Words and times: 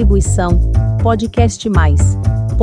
Distribuição 0.00 0.72
podcastmais.com.br. 1.02 2.56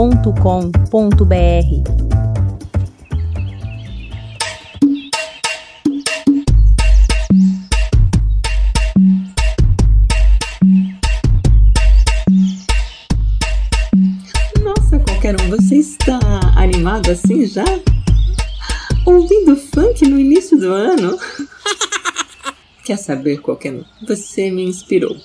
Nossa, 14.64 14.98
qualquer 14.98 15.40
um, 15.40 15.50
você 15.52 15.76
está 15.76 16.20
animado 16.56 17.12
assim 17.12 17.46
já? 17.46 17.64
Ouvindo 19.06 19.56
funk 19.56 20.08
no 20.08 20.20
início 20.20 20.58
do 20.58 20.72
ano? 20.72 21.20
Quer 22.84 22.98
saber 22.98 23.42
qualquer 23.42 23.74
um? 23.74 23.84
Você 24.08 24.50
me 24.50 24.64
inspirou. 24.64 25.16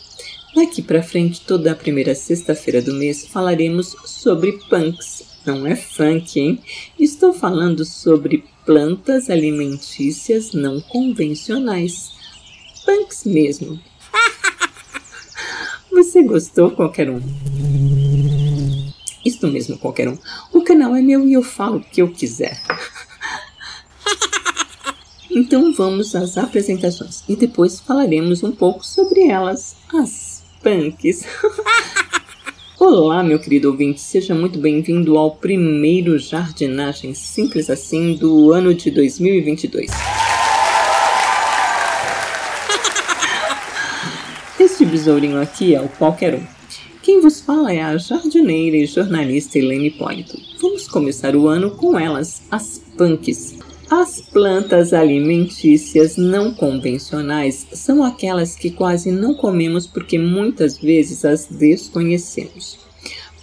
Daqui 0.54 0.82
para 0.82 1.02
frente, 1.02 1.40
toda 1.40 1.72
a 1.72 1.74
primeira 1.74 2.14
sexta-feira 2.14 2.82
do 2.82 2.92
mês, 2.92 3.26
falaremos 3.26 3.96
sobre 4.04 4.52
punks. 4.68 5.24
Não 5.46 5.66
é 5.66 5.74
funk, 5.74 6.38
hein? 6.38 6.60
Estou 6.98 7.32
falando 7.32 7.86
sobre 7.86 8.44
plantas 8.66 9.30
alimentícias 9.30 10.52
não 10.52 10.78
convencionais. 10.82 12.12
Punks 12.84 13.24
mesmo. 13.24 13.80
Você 15.90 16.22
gostou, 16.22 16.70
qualquer 16.70 17.08
um? 17.08 17.20
Isto 19.24 19.48
mesmo, 19.48 19.78
qualquer 19.78 20.08
um. 20.08 20.18
O 20.52 20.62
canal 20.62 20.94
é 20.94 21.00
meu 21.00 21.26
e 21.26 21.32
eu 21.32 21.42
falo 21.42 21.78
o 21.78 21.84
que 21.84 22.02
eu 22.02 22.12
quiser. 22.12 22.60
Então 25.34 25.72
vamos 25.72 26.14
às 26.14 26.36
apresentações 26.36 27.24
e 27.26 27.34
depois 27.34 27.80
falaremos 27.80 28.42
um 28.42 28.52
pouco 28.52 28.84
sobre 28.84 29.28
elas, 29.28 29.74
as 29.94 30.41
punks. 30.62 31.26
Olá, 32.78 33.22
meu 33.22 33.38
querido 33.38 33.70
ouvinte, 33.70 34.00
seja 34.00 34.34
muito 34.34 34.58
bem-vindo 34.58 35.18
ao 35.18 35.32
primeiro 35.32 36.18
Jardinagem 36.18 37.14
Simples 37.14 37.68
Assim 37.68 38.14
do 38.14 38.52
ano 38.52 38.72
de 38.72 38.90
2022. 38.90 39.90
Este 44.58 44.84
besourinho 44.84 45.40
aqui 45.40 45.74
é 45.74 45.80
o 45.80 45.88
qualquer 45.88 46.36
um. 46.36 46.46
Quem 47.02 47.20
vos 47.20 47.40
fala 47.40 47.72
é 47.72 47.82
a 47.82 47.96
jardineira 47.96 48.76
e 48.76 48.86
jornalista 48.86 49.58
Helene 49.58 49.88
Hipólito. 49.88 50.38
Vamos 50.60 50.86
começar 50.86 51.34
o 51.34 51.48
ano 51.48 51.72
com 51.72 51.98
elas, 51.98 52.42
as 52.50 52.80
punks. 52.96 53.58
As 53.94 54.22
plantas 54.22 54.94
alimentícias 54.94 56.16
não 56.16 56.54
convencionais 56.54 57.66
são 57.74 58.02
aquelas 58.02 58.56
que 58.56 58.70
quase 58.70 59.12
não 59.12 59.34
comemos 59.34 59.86
porque 59.86 60.18
muitas 60.18 60.78
vezes 60.78 61.26
as 61.26 61.44
desconhecemos. 61.44 62.78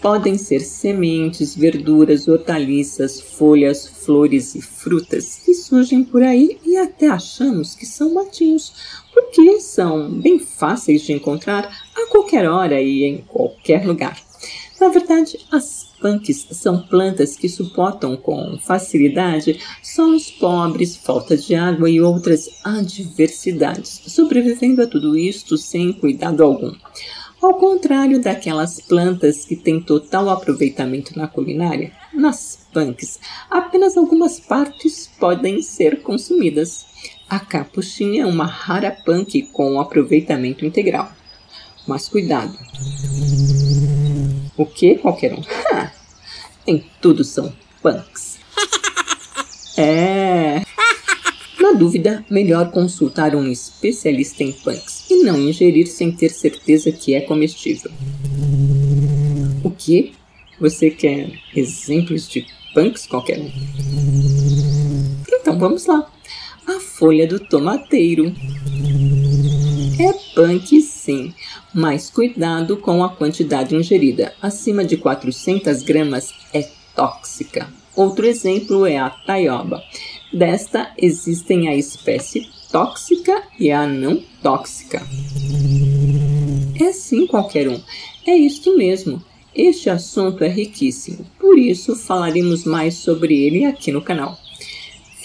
Podem 0.01 0.39
ser 0.39 0.61
sementes, 0.61 1.55
verduras, 1.55 2.27
hortaliças, 2.27 3.21
folhas, 3.21 3.87
flores 3.87 4.55
e 4.55 4.61
frutas 4.61 5.39
que 5.45 5.53
surgem 5.53 6.03
por 6.03 6.23
aí 6.23 6.57
e 6.65 6.77
até 6.77 7.09
achamos 7.09 7.75
que 7.75 7.85
são 7.85 8.15
matinhos, 8.15 8.73
porque 9.13 9.59
são 9.59 10.09
bem 10.09 10.39
fáceis 10.39 11.03
de 11.03 11.13
encontrar 11.13 11.65
a 11.95 12.07
qualquer 12.07 12.49
hora 12.49 12.81
e 12.81 13.03
em 13.03 13.17
qualquer 13.17 13.85
lugar. 13.85 14.28
Na 14.79 14.87
verdade, 14.87 15.37
as 15.51 15.89
punks 15.99 16.47
são 16.51 16.79
plantas 16.79 17.35
que 17.35 17.49
suportam 17.49 18.15
com 18.15 18.57
facilidade 18.59 19.59
solos 19.83 20.31
pobres, 20.31 20.95
falta 20.95 21.35
de 21.35 21.53
água 21.53 21.89
e 21.89 21.99
outras 21.99 22.49
adversidades, 22.63 24.01
sobrevivendo 24.07 24.81
a 24.81 24.87
tudo 24.87 25.17
isto 25.17 25.57
sem 25.57 25.91
cuidado 25.91 26.43
algum. 26.43 26.73
Ao 27.41 27.53
contrário 27.53 28.21
daquelas 28.21 28.81
plantas 28.81 29.45
que 29.45 29.55
têm 29.55 29.81
total 29.81 30.29
aproveitamento 30.29 31.17
na 31.17 31.27
culinária, 31.27 31.91
nas 32.13 32.67
punks, 32.73 33.19
apenas 33.49 33.95
algumas 33.95 34.39
partes 34.39 35.09
podem 35.19 35.61
ser 35.61 36.01
consumidas. 36.01 36.85
A 37.29 37.39
capuchinha 37.39 38.23
é 38.23 38.25
uma 38.25 38.45
rara 38.45 38.91
punk 38.91 39.43
com 39.53 39.79
aproveitamento 39.79 40.65
integral. 40.65 41.11
Mas 41.87 42.09
cuidado! 42.09 42.57
O 44.59 44.65
que, 44.65 44.95
qualquer 44.95 45.33
um? 45.33 45.41
em 46.67 46.83
tudo 47.01 47.23
são 47.23 47.53
punks. 47.81 48.39
É. 49.77 50.61
Na 51.61 51.71
dúvida, 51.71 52.25
melhor 52.29 52.69
consultar 52.69 53.33
um 53.37 53.49
especialista 53.49 54.43
em 54.43 54.51
punks 54.51 55.09
e 55.09 55.23
não 55.23 55.39
ingerir 55.39 55.87
sem 55.87 56.11
ter 56.11 56.31
certeza 56.31 56.91
que 56.91 57.13
é 57.13 57.21
comestível. 57.21 57.89
O 59.63 59.71
que? 59.71 60.11
Você 60.59 60.91
quer 60.91 61.31
exemplos 61.55 62.27
de 62.27 62.45
punks 62.73 63.07
qualquer 63.07 63.39
um? 63.39 63.49
Então 65.39 65.57
vamos 65.57 65.85
lá. 65.85 66.05
A 66.67 66.81
folha 66.81 67.25
do 67.25 67.39
tomateiro. 67.39 68.35
É 69.97 70.11
punk 70.35 70.81
sim, 71.09 71.33
mas 71.73 72.07
cuidado 72.11 72.77
com 72.77 73.03
a 73.03 73.09
quantidade 73.09 73.75
ingerida. 73.75 74.31
Acima 74.39 74.85
de 74.85 74.95
400 74.95 75.81
gramas 75.81 76.31
é 76.53 76.69
tóxica. 76.95 77.67
Outro 77.95 78.27
exemplo 78.27 78.85
é 78.85 78.99
a 78.99 79.09
taioba. 79.09 79.83
Desta 80.31 80.91
existem 80.95 81.67
a 81.67 81.75
espécie 81.75 82.47
tóxica 82.71 83.41
e 83.59 83.71
a 83.71 83.87
não 83.87 84.23
tóxica. 84.43 85.01
É 86.79 86.93
sim 86.93 87.25
qualquer 87.25 87.67
um. 87.67 87.81
É 88.27 88.35
isto 88.35 88.77
mesmo. 88.77 89.19
Este 89.55 89.89
assunto 89.89 90.43
é 90.43 90.47
riquíssimo, 90.47 91.25
por 91.39 91.57
isso 91.57 91.95
falaremos 91.95 92.65
mais 92.65 92.93
sobre 92.93 93.33
ele 93.47 93.65
aqui 93.65 93.91
no 93.91 94.01
canal. 94.01 94.37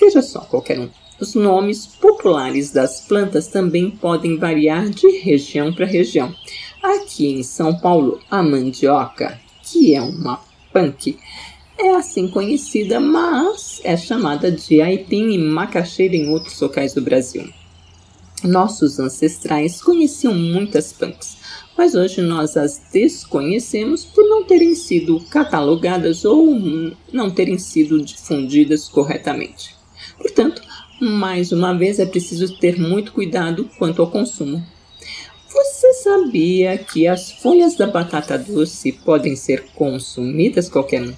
Veja 0.00 0.22
só, 0.22 0.40
qualquer 0.40 0.80
um. 0.80 0.88
Os 1.20 1.34
nomes 1.34 1.86
populares 1.86 2.72
das 2.72 3.00
plantas 3.00 3.46
também 3.46 3.90
podem 3.90 4.36
variar 4.36 4.88
de 4.90 5.08
região 5.20 5.72
para 5.72 5.86
região. 5.86 6.34
Aqui 6.82 7.26
em 7.26 7.42
São 7.42 7.78
Paulo, 7.78 8.20
a 8.30 8.42
mandioca, 8.42 9.40
que 9.62 9.94
é 9.94 10.02
uma 10.02 10.40
punk, 10.72 11.16
é 11.78 11.94
assim 11.94 12.28
conhecida, 12.28 12.98
mas 12.98 13.80
é 13.84 13.96
chamada 13.96 14.50
de 14.50 14.80
aipim 14.80 15.30
e 15.30 15.38
macaxeira 15.38 16.16
em 16.16 16.28
outros 16.28 16.60
locais 16.60 16.94
do 16.94 17.00
Brasil. 17.00 17.48
Nossos 18.42 18.98
ancestrais 18.98 19.80
conheciam 19.80 20.34
muitas 20.34 20.92
punks, 20.92 21.36
mas 21.78 21.94
hoje 21.94 22.20
nós 22.20 22.56
as 22.56 22.80
desconhecemos 22.92 24.04
por 24.04 24.24
não 24.28 24.44
terem 24.44 24.74
sido 24.74 25.18
catalogadas 25.30 26.24
ou 26.24 26.60
não 27.12 27.30
terem 27.30 27.58
sido 27.58 28.02
difundidas 28.02 28.88
corretamente. 28.88 29.74
Portanto, 30.18 30.62
mais 31.00 31.52
uma 31.52 31.76
vez 31.76 31.98
é 31.98 32.06
preciso 32.06 32.56
ter 32.58 32.78
muito 32.78 33.12
cuidado 33.12 33.68
quanto 33.78 34.00
ao 34.00 34.10
consumo. 34.10 34.64
Você 35.48 35.92
sabia 35.94 36.76
que 36.78 37.06
as 37.06 37.30
folhas 37.30 37.76
da 37.76 37.86
batata 37.86 38.36
doce 38.38 38.90
podem 38.92 39.36
ser 39.36 39.64
consumidas 39.74 40.68
qualquer 40.68 41.02
um? 41.02 41.14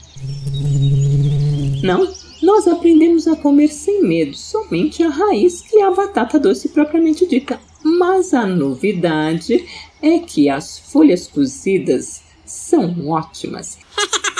Não? 1.82 2.12
Nós 2.42 2.68
aprendemos 2.68 3.26
a 3.26 3.34
comer 3.34 3.68
sem 3.68 4.02
medo, 4.02 4.36
somente 4.36 5.02
a 5.02 5.08
raiz 5.08 5.64
e 5.72 5.80
a 5.80 5.90
batata 5.90 6.38
doce 6.38 6.68
propriamente 6.68 7.26
dita. 7.26 7.58
Mas 7.82 8.34
a 8.34 8.46
novidade 8.46 9.64
é 10.02 10.18
que 10.18 10.48
as 10.48 10.78
folhas 10.78 11.26
cozidas 11.26 12.22
são 12.44 13.08
ótimas. 13.08 13.78